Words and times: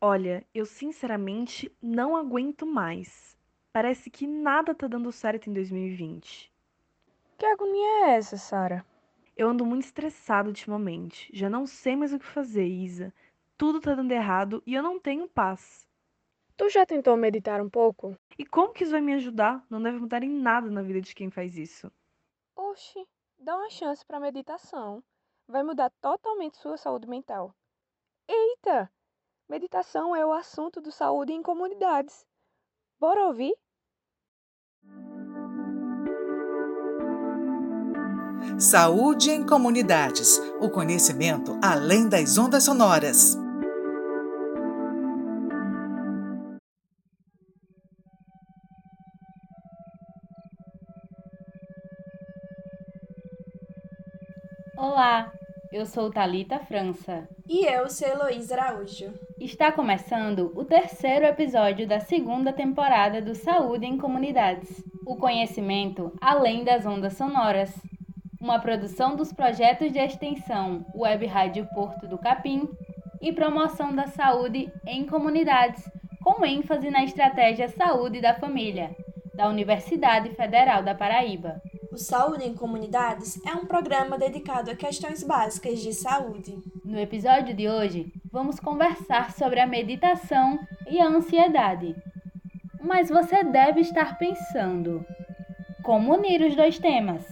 Olha, 0.00 0.46
eu 0.54 0.64
sinceramente 0.64 1.74
não 1.82 2.16
aguento 2.16 2.64
mais. 2.64 3.36
Parece 3.72 4.08
que 4.08 4.28
nada 4.28 4.72
tá 4.72 4.86
dando 4.86 5.10
certo 5.10 5.50
em 5.50 5.52
2020. 5.52 6.52
Que 7.36 7.44
agonia 7.44 8.06
é 8.06 8.16
essa, 8.16 8.36
Sara? 8.36 8.86
Eu 9.36 9.48
ando 9.48 9.66
muito 9.66 9.84
estressado 9.84 10.50
ultimamente. 10.50 11.28
Já 11.34 11.50
não 11.50 11.66
sei 11.66 11.96
mais 11.96 12.12
o 12.12 12.18
que 12.18 12.24
fazer, 12.24 12.64
Isa. 12.64 13.12
Tudo 13.56 13.80
tá 13.80 13.94
dando 13.94 14.12
errado 14.12 14.62
e 14.64 14.74
eu 14.74 14.82
não 14.84 15.00
tenho 15.00 15.28
paz. 15.28 15.84
Tu 16.56 16.68
já 16.68 16.86
tentou 16.86 17.16
meditar 17.16 17.60
um 17.60 17.68
pouco? 17.68 18.16
E 18.38 18.46
como 18.46 18.72
que 18.72 18.84
isso 18.84 18.92
vai 18.92 19.00
me 19.00 19.14
ajudar? 19.14 19.64
Não 19.68 19.82
deve 19.82 19.98
mudar 19.98 20.22
em 20.22 20.30
nada 20.30 20.70
na 20.70 20.82
vida 20.82 21.00
de 21.00 21.14
quem 21.14 21.28
faz 21.28 21.56
isso. 21.56 21.90
Oxi, 22.54 23.04
dá 23.36 23.56
uma 23.56 23.70
chance 23.70 24.06
pra 24.06 24.20
meditação. 24.20 25.02
Vai 25.48 25.64
mudar 25.64 25.90
totalmente 26.00 26.56
sua 26.56 26.76
saúde 26.76 27.08
mental. 27.08 27.52
Eita! 28.28 28.88
Meditação 29.48 30.14
é 30.14 30.26
o 30.26 30.32
assunto 30.32 30.78
do 30.78 30.92
saúde 30.92 31.32
em 31.32 31.42
comunidades. 31.42 32.26
Bora 33.00 33.26
ouvir? 33.28 33.54
Saúde 38.58 39.30
em 39.30 39.46
comunidades. 39.46 40.38
O 40.60 40.68
conhecimento 40.68 41.58
além 41.62 42.10
das 42.10 42.36
ondas 42.36 42.64
sonoras. 42.64 43.38
Olá, 54.76 55.27
eu 55.78 55.86
sou 55.86 56.10
Talita 56.10 56.58
França. 56.58 57.28
E 57.48 57.64
eu 57.64 57.88
sou 57.88 58.08
Heloísa 58.08 58.56
Araújo. 58.56 59.14
Está 59.38 59.70
começando 59.70 60.52
o 60.56 60.64
terceiro 60.64 61.24
episódio 61.24 61.86
da 61.86 62.00
segunda 62.00 62.52
temporada 62.52 63.22
do 63.22 63.32
Saúde 63.32 63.86
em 63.86 63.96
Comunidades. 63.96 64.82
O 65.06 65.14
conhecimento 65.14 66.12
além 66.20 66.64
das 66.64 66.84
ondas 66.84 67.12
sonoras. 67.12 67.72
Uma 68.40 68.58
produção 68.58 69.14
dos 69.14 69.32
projetos 69.32 69.92
de 69.92 70.00
extensão 70.00 70.84
Web 70.96 71.26
Rádio 71.26 71.64
Porto 71.72 72.08
do 72.08 72.18
Capim 72.18 72.68
e 73.22 73.32
promoção 73.32 73.94
da 73.94 74.08
saúde 74.08 74.72
em 74.84 75.06
comunidades, 75.06 75.88
com 76.24 76.44
ênfase 76.44 76.90
na 76.90 77.04
estratégia 77.04 77.68
Saúde 77.68 78.20
da 78.20 78.34
Família, 78.34 78.90
da 79.32 79.48
Universidade 79.48 80.30
Federal 80.30 80.82
da 80.82 80.94
Paraíba. 80.94 81.62
O 81.90 81.96
Saúde 81.96 82.44
em 82.44 82.54
Comunidades 82.54 83.40
é 83.46 83.54
um 83.54 83.64
programa 83.64 84.18
dedicado 84.18 84.70
a 84.70 84.76
questões 84.76 85.22
básicas 85.22 85.80
de 85.80 85.94
saúde. 85.94 86.54
No 86.84 86.98
episódio 86.98 87.56
de 87.56 87.66
hoje, 87.66 88.12
vamos 88.30 88.60
conversar 88.60 89.32
sobre 89.32 89.58
a 89.58 89.66
meditação 89.66 90.58
e 90.86 91.00
a 91.00 91.08
ansiedade. 91.08 91.96
Mas 92.82 93.08
você 93.08 93.42
deve 93.42 93.80
estar 93.80 94.18
pensando: 94.18 95.02
como 95.82 96.12
unir 96.12 96.42
os 96.42 96.54
dois 96.54 96.78
temas? 96.78 97.24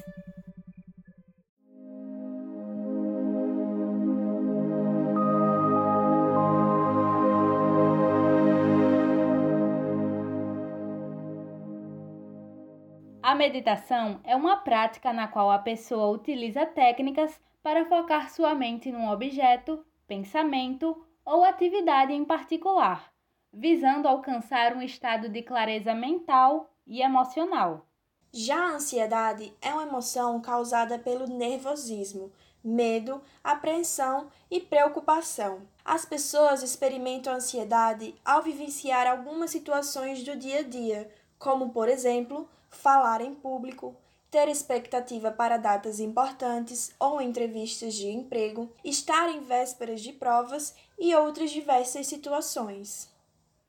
Meditação 13.37 14.21
é 14.25 14.35
uma 14.35 14.57
prática 14.57 15.13
na 15.13 15.29
qual 15.29 15.51
a 15.51 15.59
pessoa 15.59 16.09
utiliza 16.09 16.67
técnicas 16.67 17.39
para 17.63 17.85
focar 17.85 18.31
sua 18.31 18.55
mente 18.55 18.91
num 18.91 19.11
objeto, 19.11 19.85
pensamento 20.07 21.07
ou 21.25 21.45
atividade 21.45 22.13
em 22.13 22.25
particular, 22.25 23.13
visando 23.53 24.09
alcançar 24.09 24.75
um 24.75 24.83
estado 24.83 25.29
de 25.29 25.43
clareza 25.43 25.95
mental 25.95 26.71
e 26.87 27.03
emocional. 27.03 27.87
Já 28.33 28.57
a 28.57 28.75
ansiedade 28.75 29.53
é 29.61 29.73
uma 29.73 29.85
emoção 29.85 30.41
causada 30.41 30.99
pelo 30.99 31.27
nervosismo, 31.27 32.33
medo, 32.63 33.23
apreensão 33.43 34.29
e 34.51 34.61
preocupação. 34.61 35.63
As 35.85 36.05
pessoas 36.05 36.63
experimentam 36.63 37.33
ansiedade 37.33 38.15
ao 38.25 38.43
vivenciar 38.43 39.07
algumas 39.07 39.51
situações 39.51 40.23
do 40.23 40.37
dia 40.37 40.61
a 40.61 40.63
dia, 40.63 41.11
como, 41.39 41.71
por 41.71 41.89
exemplo, 41.89 42.49
falar 42.71 43.21
em 43.21 43.35
público, 43.35 43.97
ter 44.31 44.49
expectativa 44.49 45.31
para 45.31 45.57
datas 45.57 46.01
importantes 46.01 46.95
ou 46.99 47.21
entrevistas 47.21 47.95
de 47.95 48.09
emprego, 48.09 48.73
estar 48.85 49.29
em 49.31 49.41
vésperas 49.41 50.01
de 50.01 50.13
provas 50.13 50.75
e 50.99 51.15
outras 51.15 51.51
diversas 51.51 52.07
situações. 52.07 53.15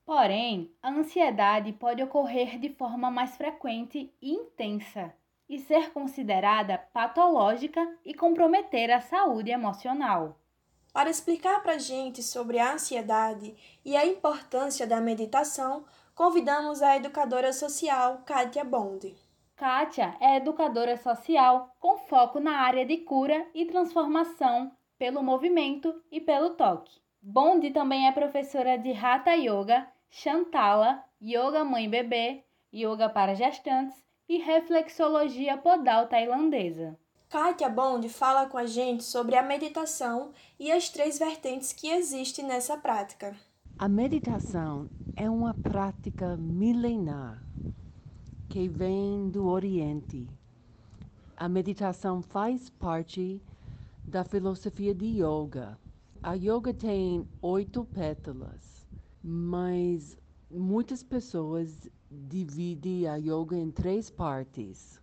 Porém, 0.04 0.72
a 0.82 0.90
ansiedade 0.90 1.72
pode 1.72 2.02
ocorrer 2.02 2.58
de 2.58 2.70
forma 2.70 3.10
mais 3.10 3.36
frequente 3.36 4.12
e 4.22 4.32
intensa 4.32 5.12
e 5.48 5.58
ser 5.58 5.92
considerada 5.92 6.78
patológica 6.92 7.86
e 8.04 8.12
comprometer 8.14 8.90
a 8.90 9.00
saúde 9.00 9.50
emocional. 9.50 10.38
Para 10.92 11.10
explicar 11.10 11.62
para 11.62 11.74
a 11.74 11.78
gente 11.78 12.22
sobre 12.22 12.58
a 12.58 12.72
ansiedade 12.72 13.54
e 13.84 13.96
a 13.96 14.06
importância 14.06 14.86
da 14.86 15.00
meditação, 15.00 15.84
convidamos 16.18 16.82
a 16.82 16.96
educadora 16.96 17.52
social 17.52 18.22
Kátia 18.26 18.64
Bond. 18.64 19.14
Kátia 19.54 20.16
é 20.18 20.38
educadora 20.38 20.96
social 20.96 21.72
com 21.78 21.96
foco 21.96 22.40
na 22.40 22.58
área 22.58 22.84
de 22.84 22.96
cura 22.96 23.46
e 23.54 23.64
transformação 23.64 24.72
pelo 24.98 25.22
movimento 25.22 25.94
e 26.10 26.20
pelo 26.20 26.50
toque. 26.50 27.00
Bond 27.22 27.70
também 27.70 28.08
é 28.08 28.10
professora 28.10 28.76
de 28.76 28.90
Hatha 28.90 29.30
Yoga, 29.34 29.86
Shantala, 30.10 31.04
Yoga 31.22 31.62
Mãe 31.62 31.88
Bebê, 31.88 32.42
Yoga 32.74 33.08
para 33.08 33.36
gestantes 33.36 34.04
e 34.28 34.38
reflexologia 34.38 35.56
podal 35.56 36.08
tailandesa. 36.08 36.98
Kátia 37.28 37.68
Bond 37.68 38.08
fala 38.08 38.46
com 38.46 38.58
a 38.58 38.66
gente 38.66 39.04
sobre 39.04 39.36
a 39.36 39.42
meditação 39.44 40.32
e 40.58 40.72
as 40.72 40.88
três 40.88 41.16
vertentes 41.16 41.72
que 41.72 41.88
existem 41.88 42.44
nessa 42.44 42.76
prática. 42.76 43.36
A 43.78 43.88
meditação 43.88 44.90
é 45.20 45.28
uma 45.28 45.52
prática 45.52 46.36
milenar 46.36 47.44
que 48.48 48.68
vem 48.68 49.28
do 49.28 49.46
Oriente. 49.46 50.30
A 51.36 51.48
meditação 51.48 52.22
faz 52.22 52.70
parte 52.70 53.42
da 54.06 54.22
filosofia 54.22 54.94
de 54.94 55.20
yoga. 55.20 55.76
A 56.22 56.34
yoga 56.34 56.72
tem 56.72 57.26
oito 57.42 57.84
pétalas, 57.84 58.86
mas 59.20 60.16
muitas 60.48 61.02
pessoas 61.02 61.90
dividem 62.08 63.08
a 63.08 63.16
yoga 63.16 63.56
em 63.56 63.72
três 63.72 64.08
partes: 64.10 65.02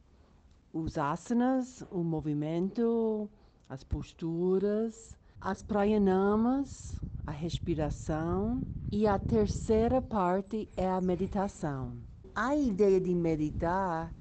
os 0.72 0.98
asanas, 0.98 1.86
o 1.92 2.02
movimento, 2.06 3.30
as 3.68 3.84
posturas, 3.84 5.18
as 5.42 5.62
pranayamas, 5.62 7.02
a 7.26 7.32
respiração, 7.32 8.62
e 8.92 9.08
a 9.08 9.18
terceira 9.18 10.02
parte 10.02 10.70
é 10.78 10.88
a 10.88 11.02
meditação. 11.02 11.98
A 12.34 12.56
ideia 12.56 13.00
de 13.00 13.14
meditar 13.14 14.14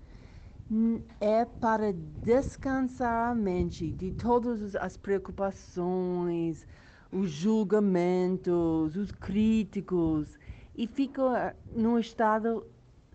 é 1.21 1.45
para 1.45 1.93
descansar 1.93 3.31
a 3.31 3.35
mente 3.35 3.91
de 3.91 4.13
todas 4.13 4.75
as 4.77 4.97
preocupações, 4.97 6.67
os 7.13 7.31
julgamentos, 7.31 8.97
os 8.97 9.13
críticos, 9.13 10.39
e 10.75 10.87
fica 10.87 11.55
num 11.75 11.99
estado 11.99 12.67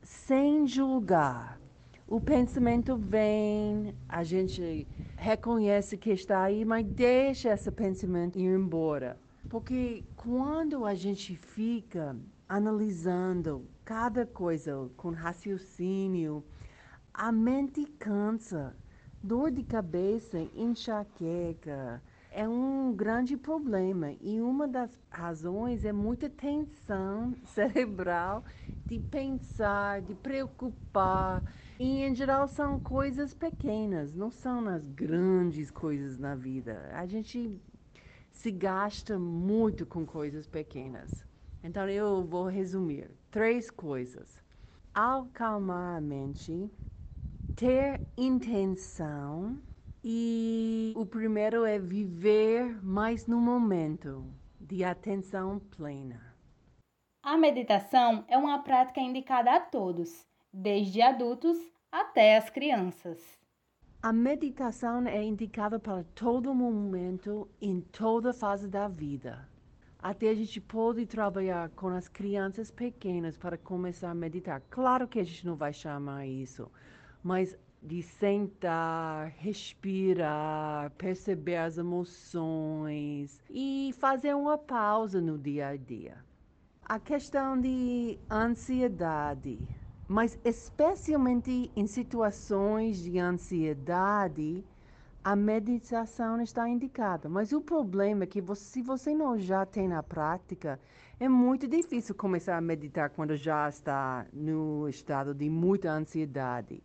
sem 0.04 0.68
julgar. 0.68 1.60
O 2.08 2.20
pensamento 2.20 2.96
vem, 2.96 3.94
a 4.08 4.24
gente 4.24 4.88
reconhece 5.16 5.98
que 5.98 6.12
está 6.12 6.44
aí, 6.44 6.64
mas 6.64 6.86
deixa 6.86 7.54
esse 7.54 7.70
pensamento 7.70 8.40
ir 8.40 8.56
embora. 8.56 9.18
Porque 9.50 10.04
quando 10.16 10.86
a 10.86 10.94
gente 10.94 11.36
fica 11.36 12.16
analisando 12.48 13.68
cada 13.84 14.24
coisa 14.24 14.88
com 14.96 15.10
raciocínio, 15.10 16.44
a 17.12 17.32
mente 17.32 17.84
cansa. 17.98 18.76
Dor 19.22 19.52
de 19.52 19.64
cabeça, 19.64 20.40
enxaqueca, 20.56 22.02
é 22.32 22.48
um 22.48 22.94
grande 22.96 23.36
problema. 23.36 24.14
E 24.22 24.40
uma 24.40 24.68
das 24.68 24.92
razões 25.10 25.84
é 25.84 25.92
muita 25.92 26.30
tensão 26.30 27.36
cerebral 27.44 28.46
de 28.86 29.00
pensar, 29.00 30.02
de 30.04 30.14
preocupar. 30.14 31.44
E 31.80 32.04
em 32.04 32.14
geral 32.14 32.48
são 32.48 32.80
coisas 32.80 33.34
pequenas, 33.34 34.14
não 34.14 34.30
são 34.30 34.68
as 34.68 34.88
grandes 34.88 35.72
coisas 35.72 36.20
na 36.20 36.36
vida. 36.36 36.90
A 36.94 37.06
gente 37.06 37.60
se 38.40 38.52
gasta 38.52 39.20
muito 39.20 39.86
com 39.86 40.06
coisas 40.06 40.48
pequenas. 40.48 41.26
Então 41.62 41.90
eu 41.90 42.24
vou 42.24 42.46
resumir 42.46 43.12
três 43.30 43.70
coisas: 43.70 44.42
acalmar 44.94 45.98
a 45.98 46.02
mente, 46.02 46.72
ter 47.54 48.00
intenção 48.18 49.62
e 50.02 50.94
o 50.96 51.06
primeiro 51.06 51.66
é 51.66 51.78
viver 51.78 52.82
mais 52.82 53.28
no 53.28 53.42
momento 53.42 54.26
de 54.58 54.86
atenção 54.86 55.60
plena. 55.60 56.34
A 57.22 57.36
meditação 57.36 58.24
é 58.30 58.38
uma 58.38 58.64
prática 58.64 59.02
indicada 59.02 59.54
a 59.54 59.60
todos, 59.60 60.26
desde 60.54 61.02
adultos 61.02 61.58
até 61.92 62.38
as 62.38 62.50
crianças. 62.50 63.39
A 64.02 64.14
meditação 64.14 65.06
é 65.06 65.22
indicada 65.22 65.78
para 65.78 66.06
todo 66.16 66.56
momento, 66.56 67.50
em 67.62 67.82
toda 67.82 68.32
fase 68.32 68.66
da 68.66 68.88
vida. 68.88 69.46
Até 70.02 70.30
a 70.30 70.34
gente 70.34 70.62
pode 70.62 71.06
trabalhar 71.06 71.68
com 71.72 71.90
as 71.90 72.08
crianças 72.08 72.72
pequenas 72.72 73.38
para 73.38 73.58
começar 73.58 74.12
a 74.12 74.16
meditar. 74.16 74.62
Claro 74.70 75.06
que 75.06 75.20
a 75.20 75.24
gente 75.26 75.46
não 75.46 75.58
vai 75.58 75.74
chamar 75.74 76.26
isso, 76.26 76.72
mas 77.22 77.58
de 77.84 78.02
sentar, 78.02 79.34
respirar, 79.38 80.92
perceber 80.92 81.58
as 81.58 81.78
emoções 81.78 83.44
e 83.50 83.94
fazer 84.00 84.34
uma 84.34 84.58
pausa 84.58 85.20
no 85.20 85.38
dia 85.38 85.68
a 85.68 85.76
dia. 85.76 86.24
A 86.86 87.00
questão 87.00 87.60
de 87.60 88.18
ansiedade, 88.32 89.60
mas 90.10 90.40
especialmente 90.44 91.72
em 91.76 91.86
situações 91.86 92.98
de 92.98 93.20
ansiedade, 93.20 94.66
a 95.24 95.36
meditação 95.36 96.42
está 96.42 96.68
indicada. 96.68 97.30
Mas 97.30 97.54
o 97.54 97.62
problema 97.62 98.24
é 98.24 98.28
que 98.28 98.42
você, 98.42 98.64
se 98.64 98.82
você 98.82 99.14
não 99.14 99.38
já 99.38 99.68
tem 99.68 99.88
na 99.88 100.02
prática, 100.02 100.80
é 101.20 101.30
muito 101.30 101.68
difícil 101.68 102.16
começar 102.16 102.58
a 102.58 102.62
meditar 102.62 103.12
quando 103.12 103.36
já 103.36 103.70
está 103.70 104.26
no 104.34 104.90
estado 104.90 105.32
de 105.32 105.48
muita 105.48 105.92
ansiedade. 105.92 106.82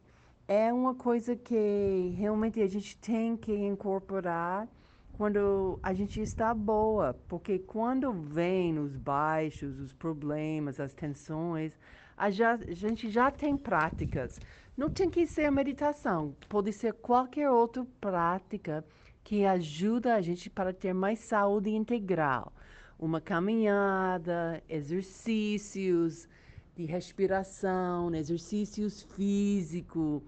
É 0.46 0.70
uma 0.70 0.94
coisa 0.94 1.34
que 1.34 2.14
realmente 2.18 2.60
a 2.60 2.66
gente 2.66 2.94
tem 2.98 3.38
que 3.38 3.56
incorporar 3.56 4.68
quando 5.14 5.78
a 5.82 5.94
gente 5.94 6.20
está 6.20 6.52
boa, 6.52 7.14
porque 7.26 7.58
quando 7.58 8.12
vem 8.12 8.78
os 8.78 8.98
baixos, 8.98 9.80
os 9.80 9.94
problemas, 9.94 10.78
as 10.78 10.92
tensões, 10.92 11.72
a, 12.16 12.26
a 12.26 12.30
gente 12.72 13.10
já 13.10 13.30
tem 13.30 13.56
práticas 13.56 14.40
não 14.76 14.90
tem 14.90 15.08
que 15.08 15.24
ser 15.24 15.50
meditação, 15.52 16.34
pode 16.48 16.72
ser 16.72 16.94
qualquer 16.94 17.48
outra 17.48 17.86
prática 18.00 18.84
que 19.22 19.44
ajuda 19.44 20.16
a 20.16 20.20
gente 20.20 20.50
para 20.50 20.72
ter 20.72 20.92
mais 20.92 21.20
saúde 21.20 21.70
integral. 21.70 22.52
Uma 22.98 23.20
caminhada, 23.20 24.60
exercícios 24.68 26.28
de 26.74 26.84
respiração, 26.86 28.12
exercícios 28.12 29.02
físicos, 29.02 30.20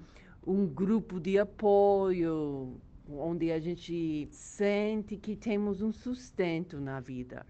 um 0.46 0.64
grupo 0.64 1.18
de 1.18 1.40
apoio, 1.40 2.80
onde 3.08 3.50
a 3.50 3.58
gente 3.58 4.28
sente 4.30 5.16
que 5.16 5.34
temos 5.34 5.82
um 5.82 5.92
sustento 5.92 6.78
na 6.78 7.00
vida. 7.00 7.44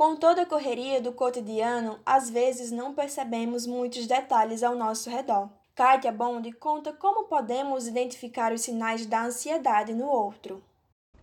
Com 0.00 0.16
toda 0.16 0.40
a 0.40 0.46
correria 0.46 0.98
do 0.98 1.12
cotidiano, 1.12 1.98
às 2.06 2.30
vezes 2.30 2.70
não 2.70 2.94
percebemos 2.94 3.66
muitos 3.66 4.06
detalhes 4.06 4.62
ao 4.62 4.74
nosso 4.74 5.10
redor. 5.10 5.50
Katia 5.74 6.10
Bond 6.10 6.50
conta 6.52 6.90
como 6.90 7.28
podemos 7.28 7.86
identificar 7.86 8.50
os 8.50 8.62
sinais 8.62 9.04
da 9.04 9.26
ansiedade 9.26 9.92
no 9.92 10.06
outro. 10.06 10.62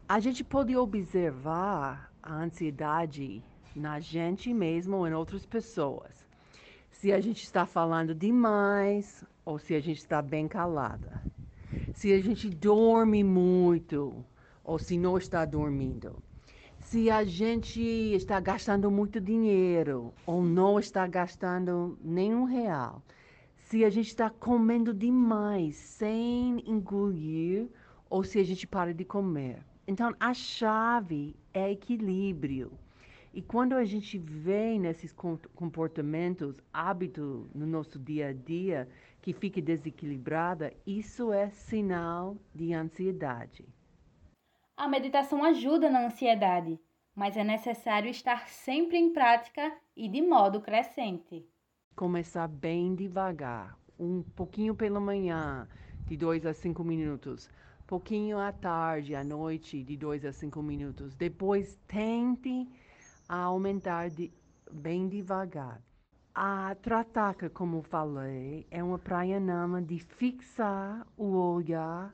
A 0.07 0.19
gente 0.19 0.43
pode 0.43 0.77
observar 0.77 2.13
a 2.21 2.35
ansiedade 2.35 3.43
na 3.75 3.99
gente 3.99 4.53
mesmo 4.53 4.97
ou 4.97 5.07
em 5.07 5.13
outras 5.15 5.43
pessoas. 5.43 6.13
Se 6.91 7.11
a 7.11 7.19
gente 7.19 7.41
está 7.41 7.65
falando 7.65 8.13
demais 8.13 9.23
ou 9.43 9.57
se 9.57 9.73
a 9.73 9.79
gente 9.79 9.97
está 9.97 10.21
bem 10.21 10.47
calada. 10.47 11.19
Se 11.95 12.13
a 12.13 12.21
gente 12.21 12.47
dorme 12.47 13.23
muito 13.23 14.23
ou 14.63 14.77
se 14.77 14.99
não 14.99 15.17
está 15.17 15.45
dormindo. 15.45 16.21
Se 16.89 17.09
a 17.09 17.25
gente 17.25 17.81
está 17.81 18.39
gastando 18.39 18.89
muito 18.89 19.19
dinheiro 19.19 20.13
ou 20.25 20.41
não 20.41 20.79
está 20.79 21.05
gastando 21.05 21.99
nenhum 22.01 22.45
real 22.45 23.03
se 23.57 23.83
a 23.83 23.89
gente 23.89 24.07
está 24.07 24.29
comendo 24.29 24.93
demais 24.93 25.75
sem 25.75 26.63
engolir 26.65 27.67
ou 28.09 28.23
se 28.23 28.39
a 28.39 28.43
gente 28.45 28.65
para 28.65 28.93
de 28.93 29.03
comer. 29.03 29.59
Então, 29.85 30.15
a 30.17 30.33
chave 30.33 31.35
é 31.53 31.69
equilíbrio. 31.69 32.71
E 33.33 33.41
quando 33.41 33.73
a 33.73 33.83
gente 33.83 34.17
vê 34.17 34.79
nesses 34.79 35.13
comportamentos, 35.53 36.55
hábitos 36.71 37.53
no 37.53 37.67
nosso 37.67 37.99
dia 37.99 38.29
a 38.29 38.33
dia 38.33 38.87
que 39.21 39.33
fica 39.33 39.61
desequilibrada, 39.61 40.71
isso 40.85 41.33
é 41.33 41.49
sinal 41.49 42.37
de 42.55 42.73
ansiedade. 42.73 43.65
A 44.77 44.87
meditação 44.87 45.43
ajuda 45.43 45.89
na 45.89 46.05
ansiedade, 46.05 46.79
mas 47.13 47.35
é 47.35 47.43
necessário 47.43 48.09
estar 48.09 48.47
sempre 48.47 48.97
em 48.97 49.11
prática 49.11 49.75
e 49.95 50.07
de 50.07 50.21
modo 50.21 50.61
crescente 50.61 51.45
começar 51.97 52.47
bem 52.47 52.93
devagar, 52.93 53.75
um 53.97 54.21
pouquinho 54.21 54.75
pela 54.75 54.99
manhã, 54.99 55.67
de 56.05 56.15
dois 56.15 56.45
a 56.45 56.53
cinco 56.53 56.83
minutos, 56.83 57.49
pouquinho 57.87 58.37
à 58.37 58.51
tarde, 58.51 59.15
à 59.15 59.23
noite, 59.23 59.83
de 59.83 59.97
dois 59.97 60.23
a 60.23 60.31
cinco 60.31 60.61
minutos. 60.61 61.15
Depois 61.15 61.75
tente 61.87 62.69
aumentar 63.27 64.11
de, 64.11 64.31
bem 64.71 65.09
devagar. 65.09 65.81
A 66.35 66.75
trataka, 66.83 67.49
como 67.49 67.81
falei, 67.81 68.67
é 68.69 68.83
uma 68.83 68.99
pranayama 68.99 69.81
de 69.81 69.97
fixar 69.97 71.03
o 71.17 71.35
olhar 71.35 72.13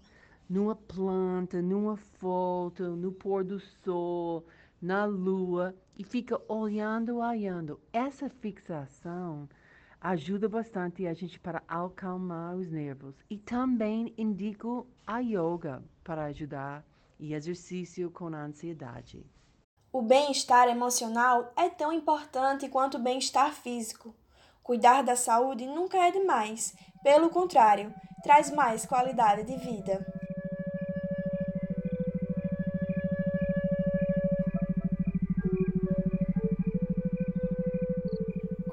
numa 0.53 0.75
planta, 0.75 1.63
numa 1.63 1.97
foto, 1.97 2.95
no 2.95 3.11
pôr 3.11 3.43
do 3.43 3.59
sol, 3.59 4.45
na 4.79 5.03
lua 5.03 5.73
e 5.97 6.03
fica 6.03 6.39
olhando, 6.47 7.17
olhando. 7.17 7.79
Essa 7.91 8.29
fixação 8.29 9.49
ajuda 9.99 10.47
bastante 10.47 11.07
a 11.07 11.13
gente 11.15 11.39
para 11.39 11.63
acalmar 11.67 12.55
os 12.55 12.69
nervos. 12.69 13.15
E 13.31 13.39
também 13.39 14.13
indico 14.15 14.85
a 15.07 15.17
yoga 15.21 15.83
para 16.03 16.25
ajudar 16.25 16.85
e 17.19 17.33
exercício 17.33 18.11
com 18.11 18.27
a 18.27 18.43
ansiedade. 18.43 19.25
O 19.91 20.03
bem-estar 20.03 20.67
emocional 20.67 21.51
é 21.55 21.67
tão 21.67 21.91
importante 21.91 22.69
quanto 22.69 22.97
o 22.97 23.01
bem-estar 23.01 23.51
físico. 23.53 24.15
Cuidar 24.61 25.01
da 25.01 25.15
saúde 25.15 25.65
nunca 25.65 25.97
é 25.97 26.11
demais, 26.11 26.75
pelo 27.03 27.31
contrário, 27.31 27.91
traz 28.21 28.51
mais 28.51 28.85
qualidade 28.85 29.43
de 29.45 29.57
vida. 29.57 30.05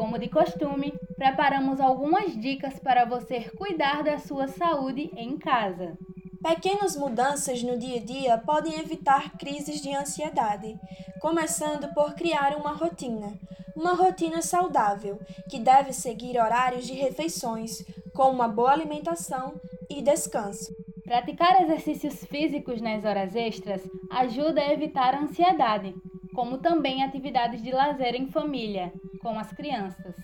Como 0.01 0.19
de 0.19 0.31
costume, 0.31 0.95
preparamos 1.15 1.79
algumas 1.79 2.35
dicas 2.41 2.79
para 2.79 3.05
você 3.05 3.51
cuidar 3.51 4.03
da 4.03 4.17
sua 4.17 4.49
saúde 4.49 5.11
em 5.15 5.37
casa. 5.37 5.95
Pequenas 6.43 6.97
mudanças 6.97 7.63
no 7.63 7.79
dia 7.79 7.99
a 7.99 8.03
dia 8.03 8.39
podem 8.39 8.81
evitar 8.81 9.37
crises 9.37 9.83
de 9.83 9.95
ansiedade, 9.95 10.75
começando 11.21 11.93
por 11.93 12.15
criar 12.15 12.57
uma 12.57 12.73
rotina, 12.73 13.39
uma 13.77 13.93
rotina 13.93 14.41
saudável, 14.41 15.21
que 15.51 15.59
deve 15.61 15.93
seguir 15.93 16.41
horários 16.41 16.87
de 16.87 16.95
refeições, 16.95 17.85
com 18.15 18.31
uma 18.31 18.49
boa 18.49 18.73
alimentação 18.73 19.53
e 19.91 20.01
descanso. 20.01 20.75
Praticar 21.05 21.61
exercícios 21.61 22.25
físicos 22.25 22.81
nas 22.81 23.05
horas 23.05 23.35
extras 23.37 23.83
ajuda 24.11 24.63
a 24.63 24.73
evitar 24.73 25.15
a 25.15 25.21
ansiedade, 25.21 25.95
como 26.35 26.59
também 26.59 27.03
atividades 27.03 27.63
de 27.63 27.71
lazer 27.71 28.15
em 28.15 28.31
família, 28.31 28.93
com 29.21 29.39
as 29.39 29.53
crianças. 29.53 30.15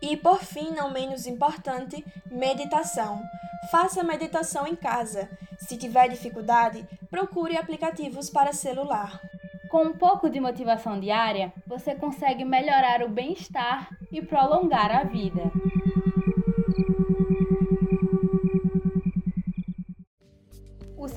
E 0.00 0.16
por 0.16 0.38
fim, 0.44 0.70
não 0.70 0.92
menos 0.92 1.26
importante, 1.26 2.04
meditação. 2.30 3.20
Faça 3.70 4.04
meditação 4.04 4.66
em 4.66 4.76
casa. 4.76 5.28
Se 5.58 5.76
tiver 5.76 6.08
dificuldade, 6.08 6.86
procure 7.10 7.56
aplicativos 7.56 8.30
para 8.30 8.52
celular. 8.52 9.20
Com 9.68 9.84
um 9.84 9.92
pouco 9.92 10.30
de 10.30 10.40
motivação 10.40 10.98
diária, 10.98 11.52
você 11.66 11.94
consegue 11.94 12.44
melhorar 12.44 13.02
o 13.02 13.08
bem-estar 13.08 13.90
e 14.10 14.22
prolongar 14.22 14.90
a 14.90 15.04
vida. 15.04 15.50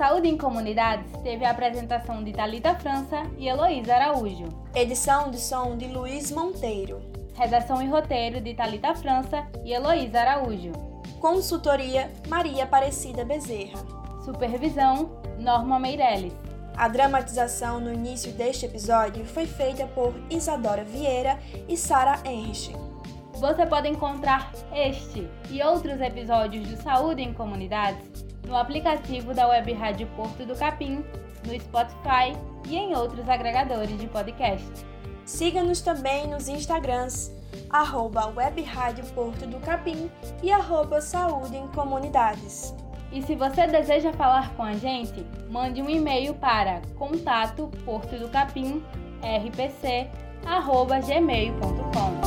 Saúde 0.01 0.27
em 0.27 0.36
Comunidades 0.36 1.12
teve 1.22 1.46
a 1.46 1.51
apresentação 1.51 2.24
de 2.24 2.34
Talita 2.34 2.74
França 2.74 3.22
e 3.38 3.48
Heloísa 3.48 3.93
Araújo. 3.93 4.48
Edição 4.74 5.29
de 5.29 5.39
som 5.39 5.77
de 5.77 5.86
Luiz 5.86 6.31
Monteiro. 6.31 7.00
Redação 7.36 7.84
e 7.84 7.88
roteiro 7.88 8.41
de 8.41 8.55
Talita 8.55 8.96
França 8.96 9.46
e 9.63 9.72
Heloísa 9.72 10.22
Araújo. 10.22 10.72
Consultoria 11.20 12.12
Maria 12.27 12.63
Aparecida 12.63 13.24
Bezerra. 13.24 13.77
Supervisão 14.25 15.22
Norma 15.38 15.79
Meirelles. 15.79 16.34
A 16.75 16.88
dramatização 16.88 17.79
no 17.79 17.93
início 17.93 18.31
deste 18.31 18.65
episódio 18.65 19.24
foi 19.24 19.46
feita 19.46 19.86
por 19.86 20.15
Isadora 20.31 20.84
Vieira 20.84 21.38
e 21.70 21.77
Sara 21.77 22.20
Henrich. 22.25 22.75
Você 23.36 23.67
pode 23.67 23.88
encontrar 23.88 24.51
este 24.74 25.29
e 25.51 25.62
outros 25.62 26.01
episódios 26.01 26.67
do 26.67 26.81
Saúde 26.81 27.22
em 27.22 27.31
Comunidades 27.31 28.30
no 28.48 28.55
aplicativo 28.55 29.33
da 29.33 29.48
Web 29.48 29.74
Rádio 29.74 30.07
Porto 30.15 30.45
do 30.45 30.55
Capim, 30.55 31.03
no 31.45 31.60
Spotify 31.60 32.38
e 32.67 32.75
em 32.75 32.95
outros 32.95 33.27
agregadores 33.27 34.00
de 34.00 34.07
podcast. 34.07 34.71
Siga-nos 35.25 35.81
também 35.81 36.27
nos 36.27 36.48
Instagrams, 36.48 37.31
arroba 37.69 38.27
Web 38.27 38.62
Rádio 38.63 39.05
Porto 39.13 39.45
do 39.48 39.60
Capim 39.60 40.10
e 40.41 40.51
arroba 40.51 41.01
Saúde 41.01 41.57
em 41.57 41.67
Comunidades. 41.69 42.74
E 43.12 43.21
se 43.21 43.36
você 43.36 43.67
deseja 43.67 44.13
falar 44.13 44.55
com 44.55 44.63
a 44.63 44.71
gente, 44.74 45.25
mande 45.50 45.81
um 45.81 45.89
e-mail 45.89 46.33
para 46.33 46.81
contato 46.95 47.69
porto 47.83 48.17
do 48.17 48.29
capim 48.29 48.81
rpc@gmail.com. 49.21 52.20